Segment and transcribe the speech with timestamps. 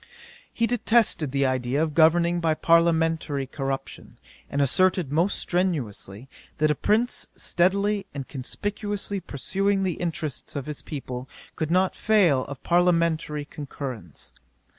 [0.51, 4.17] 'He detested the idea of governing by parliamentary corruption,
[4.49, 6.27] and asserted most strenuously,
[6.57, 12.45] that a prince steadily and conspicuously pursuing the interests of his people, could not fail
[12.45, 14.33] of parliamentary concurrence.